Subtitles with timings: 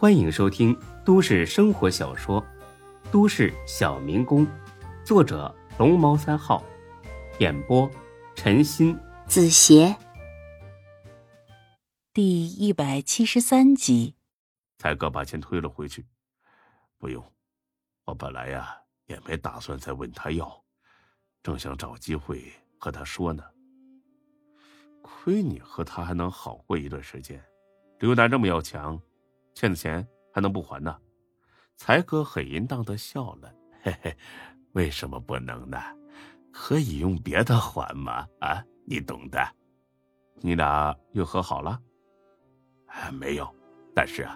[0.00, 0.74] 欢迎收听
[1.04, 2.42] 都市生活小说
[3.12, 4.46] 《都市小民工》，
[5.04, 6.64] 作者龙猫三号，
[7.38, 7.86] 演播
[8.34, 9.94] 陈鑫、子邪，
[12.14, 14.14] 第一百七十三集。
[14.78, 16.06] 才哥把钱推了回去，
[16.96, 17.22] 不用，
[18.06, 18.74] 我本来呀
[19.04, 20.64] 也没打算再问他要，
[21.42, 23.44] 正想找机会和他说呢。
[25.02, 27.44] 亏你和他还能好过一段时间，
[27.98, 28.98] 刘楠这么要强。
[29.60, 30.96] 欠的钱还能不还呢？
[31.76, 34.16] 才哥很淫荡的笑了，嘿嘿，
[34.72, 35.78] 为什么不能呢？
[36.50, 38.26] 可以用别的还吗？
[38.40, 39.38] 啊，你懂的。
[40.36, 41.78] 你俩又和好了？
[43.12, 43.54] 没有，
[43.94, 44.34] 但是啊，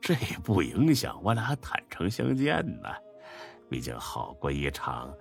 [0.00, 2.88] 这也不影响我俩坦诚相见呢。
[3.68, 5.14] 毕竟好过一场，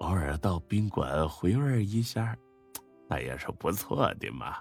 [0.00, 2.36] 偶尔到宾馆回味一下，
[3.08, 4.56] 那也是不错的嘛。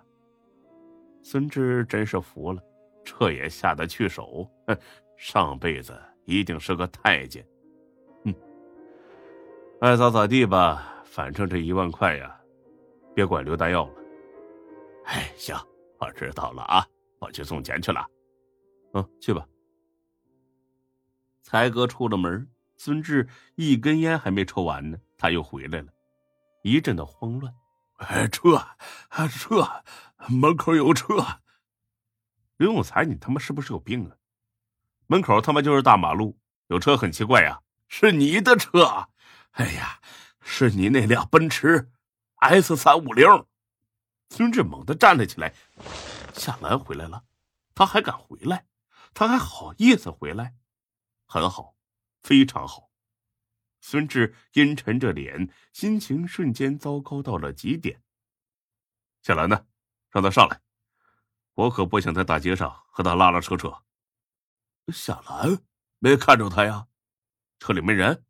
[1.24, 2.62] 孙志真是服了。
[3.04, 4.50] 这也下得去手？
[5.18, 7.46] 上辈子一定是个太监。
[8.24, 8.34] 哼，
[9.80, 12.40] 爱咋咋地吧，反正这一万块呀，
[13.14, 13.94] 别管刘大要了。
[15.06, 15.56] 哎，行，
[16.00, 16.86] 我知道了啊，
[17.20, 18.06] 我去送钱去了。
[18.94, 19.46] 嗯，去吧。
[21.44, 25.88] 才哥出了门，孙志一根烟还没抽完呢，他又回来了，
[26.64, 27.54] 一阵的慌乱。
[27.98, 28.60] 哎，车，
[29.30, 29.68] 车，
[30.30, 31.16] 门口有车。
[32.62, 34.16] 刘永才，你他妈是不是有病啊？
[35.08, 37.60] 门口他妈就是大马路，有车很奇怪呀。
[37.88, 39.08] 是你的车，
[39.54, 40.00] 哎呀，
[40.42, 41.92] 是你那辆奔驰
[42.36, 43.26] S 三五零。
[44.30, 45.56] 孙志猛地站了起来，
[46.36, 47.24] 夏兰回来了，
[47.74, 48.68] 他还敢回来？
[49.16, 50.54] 他还好意思回来？
[51.26, 51.76] 很好，
[52.22, 52.92] 非常好。
[53.80, 58.04] 孙志阴沉着脸，心情瞬间糟糕到了极点。
[59.24, 59.66] 夏兰呢？
[60.12, 60.62] 让他上来。
[61.54, 63.84] 我可不想在大街上和他拉拉扯扯。
[64.92, 65.58] 夏兰
[66.00, 66.88] 没看着他呀？
[67.60, 68.26] 车里没人？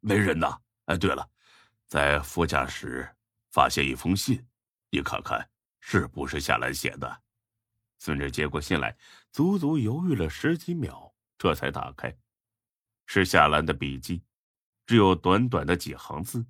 [0.00, 0.60] 没人呐。
[0.86, 1.28] 哎，对了，
[1.86, 3.16] 在副驾驶
[3.50, 4.46] 发现一封信，
[4.90, 7.22] 你看看是不是夏兰写的？
[7.98, 8.96] 孙志接过信来，
[9.32, 12.16] 足足犹豫了十几秒，这才打开，
[13.06, 14.22] 是夏兰的笔记，
[14.86, 16.46] 只有短短的几行字：“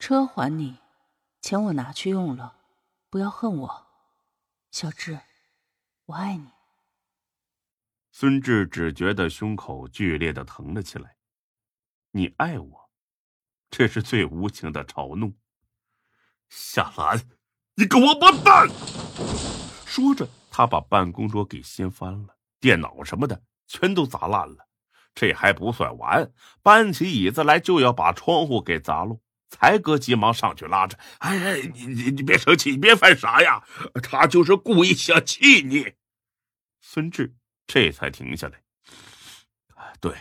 [0.00, 0.78] 车还你，
[1.40, 2.56] 钱我拿去用了，
[3.08, 3.86] 不要恨我。”
[4.72, 5.20] 小志，
[6.06, 6.46] 我爱你。
[8.10, 11.16] 孙志只觉得胸口剧烈的疼了起来。
[12.12, 12.90] 你爱我，
[13.70, 15.34] 这是最无情的嘲弄。
[16.48, 17.20] 夏兰，
[17.74, 18.66] 你个王八蛋！
[19.84, 24.68] 说着，他把办公桌给掀翻了，电脑什么的全都砸烂了。
[25.14, 29.20] 这还不算完，搬起椅子来就要把窗户给砸落。
[29.52, 33.62] 才哥急忙上去拉着：“哎哎，你你你别生气，你别犯傻呀！
[34.02, 35.92] 他就是故意想气你。”
[36.80, 37.34] 孙志
[37.66, 38.62] 这才停下来。
[40.00, 40.16] 对，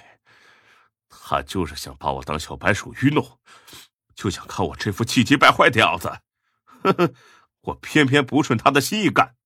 [1.08, 3.40] 他就是想把我当小白鼠愚弄，
[4.14, 6.10] 就想看我这副气急败坏的样子。
[6.84, 7.14] 呵呵，
[7.62, 9.38] 我偏偏不顺他的心意干。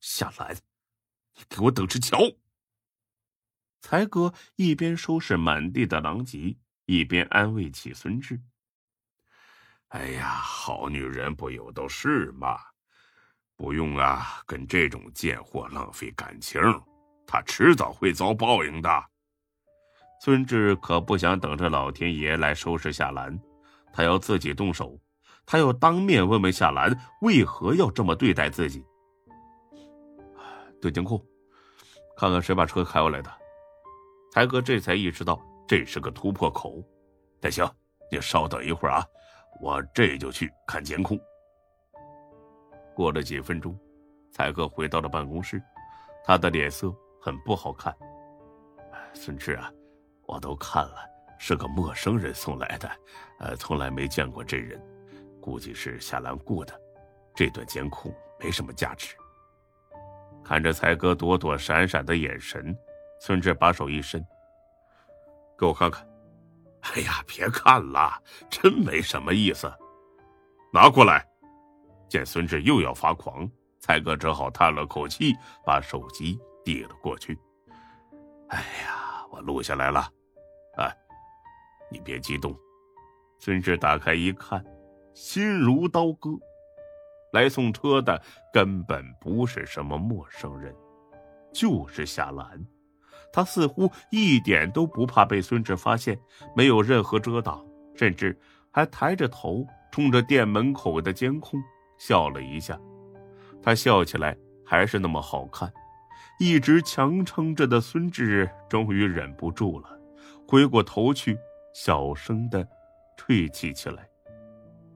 [0.00, 0.56] 夏兰，
[1.36, 2.18] 你给我等着瞧！
[3.80, 6.56] 才哥一边收拾满地的狼藉，
[6.86, 8.40] 一边安慰起孙志。
[9.88, 12.58] 哎呀，好女人不有都是吗？
[13.56, 16.60] 不用啊，跟这种贱货浪费感情，
[17.26, 19.04] 他迟早会遭报应的。
[20.20, 23.38] 孙志可不想等着老天爷来收拾夏兰，
[23.92, 25.00] 他要自己动手，
[25.46, 28.84] 他要当面问问夏兰为何要这么对待自己。
[30.82, 31.18] 对监控，
[32.16, 33.32] 看看谁把车开过来的。
[34.32, 36.84] 才哥这才意识到这是个突破口。
[37.40, 37.66] 那行，
[38.12, 39.04] 你稍等一会儿啊。
[39.60, 41.18] 我这就去看监控。
[42.94, 43.78] 过了几分钟，
[44.32, 45.62] 才哥回到了办公室，
[46.24, 47.94] 他的脸色很不好看。
[49.14, 49.72] 孙志啊，
[50.26, 50.96] 我都看了，
[51.38, 52.90] 是个陌生人送来的，
[53.38, 54.80] 呃，从来没见过这人，
[55.40, 56.80] 估计是夏兰雇的。
[57.34, 59.14] 这段监控没什么价值。
[60.42, 62.76] 看着才哥躲躲闪闪的眼神，
[63.20, 64.24] 孙志把手一伸，
[65.58, 66.07] 给我看看。
[66.82, 69.72] 哎呀，别看了，真没什么意思。
[70.72, 71.24] 拿过来。
[72.08, 73.46] 见孙志又要发狂，
[73.80, 77.38] 才哥只好叹了口气，把手机递了过去。
[78.48, 80.10] 哎呀，我录下来了。
[80.78, 80.90] 哎，
[81.90, 82.56] 你别激动。
[83.38, 84.64] 孙志打开一看，
[85.14, 86.30] 心如刀割。
[87.34, 88.18] 来送车的
[88.54, 90.74] 根本不是什么陌生人，
[91.52, 92.58] 就是夏兰。
[93.32, 96.18] 他似乎一点都不怕被孙志发现，
[96.56, 97.64] 没有任何遮挡，
[97.94, 98.38] 甚至
[98.70, 101.60] 还抬着头冲着店门口的监控
[101.98, 102.78] 笑了一下。
[103.62, 105.72] 他笑起来还是那么好看，
[106.38, 109.88] 一直强撑着的孙志终于忍不住了，
[110.46, 111.36] 回过头去，
[111.74, 112.66] 小声的
[113.16, 114.08] 啜泣起来。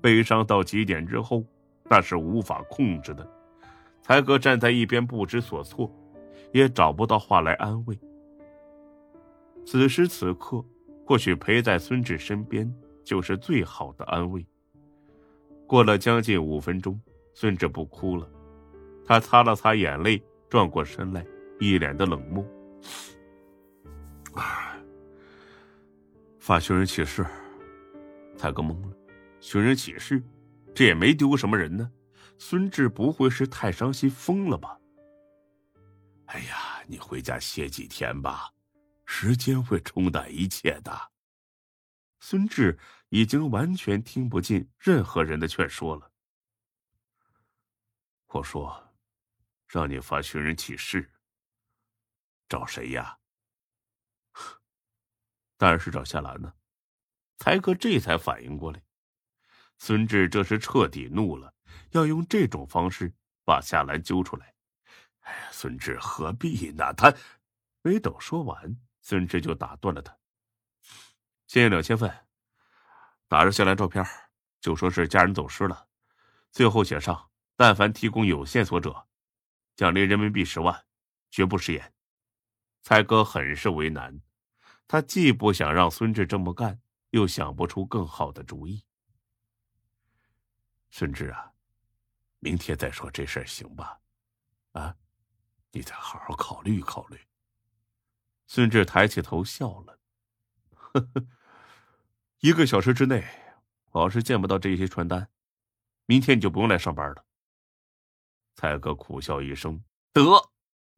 [0.01, 1.45] 悲伤到极点之后，
[1.91, 3.29] 那是无法控制的。
[4.01, 5.89] 才哥站在一边不知所措，
[6.53, 7.97] 也找不到话来安慰。
[9.65, 10.65] 此时此刻，
[11.07, 12.71] 或许陪在孙志身边
[13.05, 14.47] 就是最好的安慰。
[15.67, 17.01] 过了将近五分钟，
[17.35, 18.29] 孙志不哭了，
[19.07, 21.25] 他擦了擦眼泪，转过身来。
[21.61, 22.45] 一脸的冷漠。
[26.41, 27.25] 发寻人启事，
[28.37, 28.97] 他哥懵了。
[29.39, 30.21] 寻人启事，
[30.75, 31.89] 这也没丢什么人呢。
[32.37, 34.77] 孙志不会是太伤心疯了吧？
[36.27, 38.51] 哎呀，你回家歇几天吧，
[39.05, 41.13] 时间会冲淡一切的。
[42.21, 42.79] 孙志
[43.09, 46.13] 已经完全听不进任何人的劝说了。
[48.29, 48.95] 我说，
[49.67, 51.13] 让你发寻人启事。
[52.49, 53.19] 找谁呀？
[55.59, 56.55] 当然是找夏兰呢。
[57.39, 58.83] 才哥这才反应过来，
[59.79, 61.55] 孙志这是彻底怒了，
[61.91, 63.13] 要用这种方式
[63.45, 64.55] 把夏兰揪出来。
[65.21, 66.95] 哎呀，孙志何必呢？
[66.95, 67.13] 他
[67.83, 70.17] 没等说完，孙志就打断了他。
[71.47, 72.11] 先两千份，
[73.29, 74.03] 打着夏兰照片，
[74.61, 75.89] 就说是家人走失了，
[76.51, 79.07] 最后写上：但凡提供有线索者，
[79.77, 80.87] 奖励人民币十万，
[81.31, 81.93] 绝不食言。
[82.81, 84.23] 才哥很是为难，
[84.89, 88.85] 他既不想让孙志这么干，又想不出更好的主意。
[90.91, 91.53] 孙志啊，
[92.39, 94.01] 明天再说这事行吧？
[94.73, 94.97] 啊，
[95.71, 97.21] 你再好好考虑考虑。
[98.55, 99.99] 孙志抬起头笑了，
[100.73, 101.27] 呵呵，
[102.41, 103.27] 一个小时之内，
[103.93, 105.27] 我要是见不到这些传单，
[106.05, 107.25] 明天你就不用来上班了。
[108.55, 109.83] 蔡哥苦笑一声，
[110.13, 110.23] 得。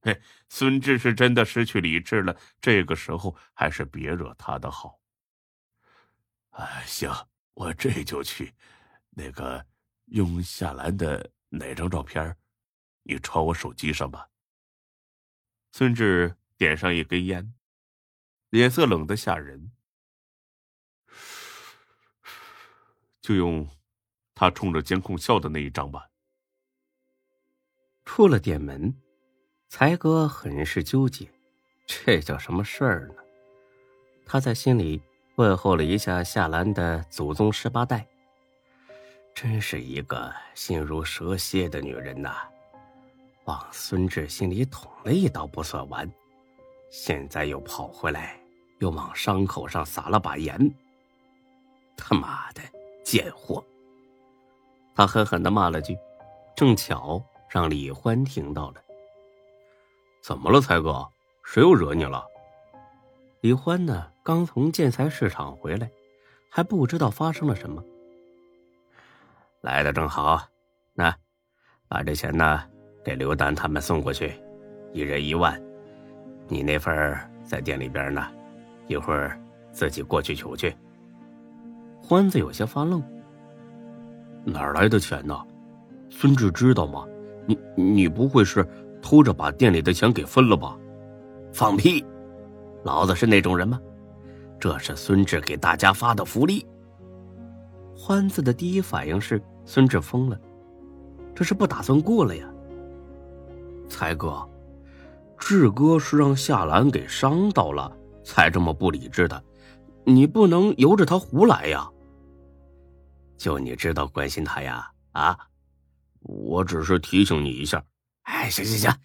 [0.00, 2.36] 嘿，孙志是真的失去理智了。
[2.60, 4.98] 这个时候还是别惹他的好。
[6.50, 7.08] 哎，行，
[7.52, 8.52] 我这就去。
[9.10, 9.64] 那个，
[10.06, 12.36] 用夏兰的哪张照片？
[13.04, 14.28] 你传我手机上吧。
[15.70, 17.52] 孙志点上一根烟，
[18.48, 19.70] 脸色冷得吓人。
[23.20, 23.68] 就用
[24.34, 26.08] 他冲着监控笑的那一张吧。
[28.06, 28.94] 出了店门。
[29.68, 31.28] 才哥很是纠结，
[31.84, 33.16] 这叫什么事儿呢？
[34.24, 35.02] 他在心里
[35.34, 38.06] 问候了一下夏兰的祖宗十八代，
[39.34, 42.48] 真是一个心如蛇蝎的女人呐！
[43.46, 46.08] 往孙志心里捅了一刀不算完，
[46.96, 48.40] 现在又跑回来，
[48.78, 50.56] 又往伤口上撒了把盐。
[51.96, 52.62] 他妈的
[53.02, 53.62] 贱货！
[54.94, 55.98] 他狠狠的骂了句，
[56.54, 58.80] 正巧让李欢听到了。
[60.22, 61.04] 怎么了，才哥？
[61.42, 62.24] 谁又惹你了？
[63.40, 64.12] 李欢呢？
[64.22, 65.90] 刚从建材市场回来，
[66.48, 67.82] 还不知道发生了什么。
[69.62, 70.40] 来的正好，
[70.92, 71.12] 那
[71.88, 72.62] 把这钱呢
[73.04, 74.40] 给刘丹他们送过去，
[74.92, 75.60] 一人一万。
[76.48, 78.26] 你那份在店里边呢，
[78.86, 79.38] 一会儿
[79.72, 80.74] 自己过去取去。
[82.02, 83.02] 欢子有些发愣，
[84.44, 85.38] 哪来的钱呢？
[86.10, 87.06] 孙志知道吗？
[87.46, 88.66] 你你不会是？
[89.02, 90.74] 偷着把店里的钱给分了吧？
[91.52, 92.02] 放屁！
[92.84, 93.78] 老子是那种人吗？
[94.58, 96.66] 这是孙志给大家发的福利。
[97.94, 100.40] 欢子的第一反应是孙志疯了，
[101.34, 102.48] 这是不打算过了呀。
[103.90, 104.42] 才哥，
[105.46, 109.44] 志哥是让夏兰给伤到了，才这么不理智的，
[110.06, 111.86] 你不能由着他胡来呀。
[113.36, 114.90] 就你知道关心他呀？
[115.12, 115.38] 啊，
[116.20, 117.84] 我只是提醒你一下。
[118.22, 118.98] 哎，行行行，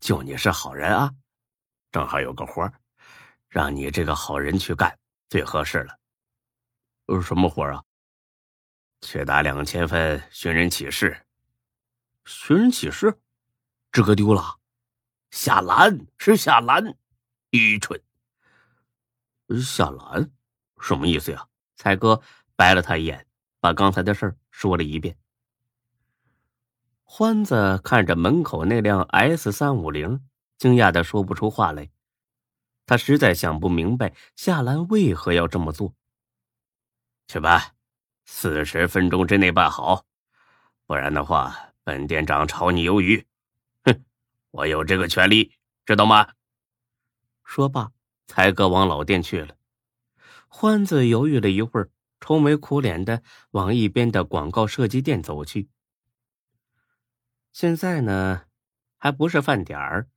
[0.00, 1.08] 就你是好人啊，
[1.92, 2.68] 正好有个活
[3.48, 5.96] 让你这个好人去干最合适了。
[7.06, 7.80] 呃，什么活啊？
[9.02, 11.16] 去打两千份寻人启事。
[12.24, 13.16] 寻人启事，
[13.92, 14.55] 志哥丢了。
[15.36, 16.96] 夏兰是夏兰，
[17.50, 18.02] 愚蠢。
[19.60, 20.30] 夏兰，
[20.80, 21.46] 什么意思呀？
[21.76, 22.22] 才哥
[22.56, 23.26] 白了他一眼，
[23.60, 25.18] 把刚才的事说了一遍。
[27.04, 30.26] 欢子看着门口那辆 S 三五零，
[30.56, 31.90] 惊讶的说不出话来。
[32.86, 35.92] 他实在想不明白夏兰为何要这么做。
[37.28, 37.74] 去吧，
[38.24, 40.06] 四十分钟之内办好，
[40.86, 43.26] 不然的话，本店长炒你鱿鱼。
[44.56, 45.52] 我有这个权利，
[45.84, 46.28] 知道吗？
[47.44, 47.92] 说罢，
[48.26, 49.54] 才哥往老店去了。
[50.48, 55.68] 欢子犹豫了一会儿，愁眉苦脸的往一边的广告设计店走去。
[57.52, 58.44] 现在呢，
[58.96, 60.08] 还不是饭点儿，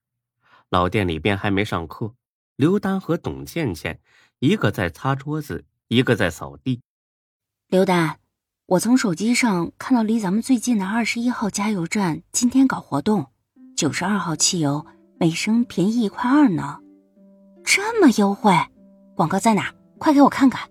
[0.70, 2.16] 老店里边还没上课，
[2.56, 4.00] 刘丹和董倩倩
[4.40, 6.82] 一个在擦桌子，一个在扫地。
[7.68, 8.22] 刘丹，
[8.68, 13.34] 我从手机上看到离咱们最近的二十一号加油站今天搞活动，
[13.80, 14.86] 九十二号汽油
[15.18, 16.80] 每升便宜一块二呢，
[17.64, 18.52] 这么优惠，
[19.16, 19.74] 广告在哪？
[19.98, 20.70] 快给我看看。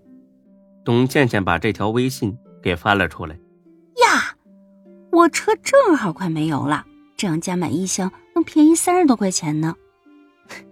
[0.85, 3.35] 董倩倩把这条微信给翻了出来。
[3.35, 4.37] 呀，
[5.11, 6.85] 我车正好快没油了，
[7.17, 9.75] 这样加满一箱能便宜三十多块钱呢。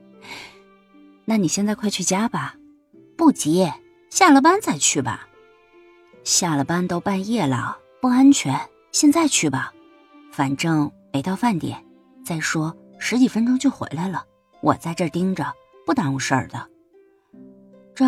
[1.25, 2.55] 那你现在快去加吧，
[3.17, 3.67] 不急，
[4.11, 5.27] 下了班再去吧。
[6.23, 8.61] 下了班都半夜了，不安全，
[8.93, 9.73] 现在去吧。
[10.31, 11.83] 反正没到饭点，
[12.27, 14.25] 再说十几分钟就回来了，
[14.61, 15.47] 我在这盯着，
[15.87, 16.69] 不耽误事儿的。
[17.95, 18.05] 这，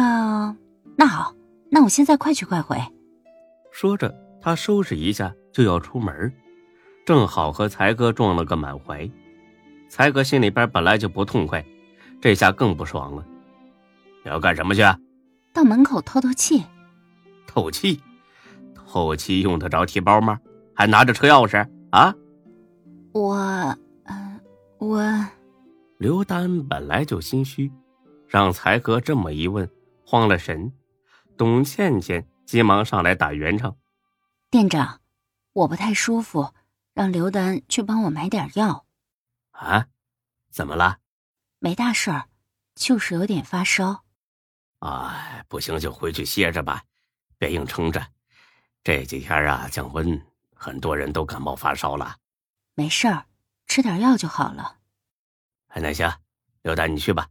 [0.96, 1.32] 那好，
[1.70, 2.76] 那我现在快去快回。
[3.70, 6.34] 说着，他收拾一下就要出门，
[7.06, 9.08] 正好和才哥撞了个满怀。
[9.88, 11.64] 才哥心里边本来就不痛快，
[12.20, 13.24] 这下更不爽了。
[14.24, 14.82] 你要干什么去？
[15.52, 16.64] 到门口透透气。
[17.46, 18.02] 透气？
[18.74, 20.40] 透气用得着提包吗？
[20.74, 22.12] 还拿着车钥匙啊？
[23.12, 23.78] 我，嗯，
[24.88, 25.26] 我。
[25.98, 27.70] 刘丹本来就心虚，
[28.26, 29.68] 让才哥这么一问。
[30.04, 30.72] 慌了神，
[31.36, 33.76] 董倩倩急忙上来打圆场
[34.48, 35.02] ：“店长，
[35.52, 36.54] 我不太舒服，
[36.94, 38.86] 让刘丹去帮我买点药。
[39.52, 39.88] ”“啊，
[40.50, 41.00] 怎么了
[41.60, 42.28] ？”“没大事儿，
[42.74, 44.04] 就是有点发烧。
[44.80, 46.82] ”“哎，不行就回去歇着吧，
[47.36, 48.06] 别硬撑着。
[48.82, 50.18] 这几天啊，降温，
[50.54, 52.16] 很多人都感冒发烧了。
[52.74, 53.26] ”“没事儿，
[53.66, 54.76] 吃点药就好了。
[55.74, 56.10] ”“那行，
[56.62, 57.28] 刘丹你去吧。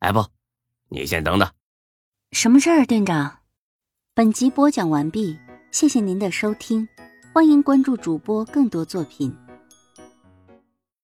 [0.00, 0.26] 哎，不，
[0.88, 1.48] 你先等等。”
[2.32, 3.38] 什么事儿，店长？
[4.14, 5.38] 本集播讲完毕，
[5.70, 6.88] 谢谢您的收听，
[7.32, 9.36] 欢迎关注主播更多作品。